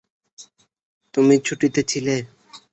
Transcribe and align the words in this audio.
তুমি 1.13 1.35
ছুটিতে 1.45 1.81
ছিলে? 1.83 2.15